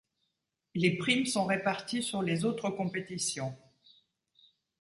Les 0.73 0.97
primes 0.97 1.27
sont 1.27 1.45
réparties 1.45 2.01
sur 2.01 2.23
les 2.23 2.43
autres 2.43 2.71
compétitions. 2.71 3.55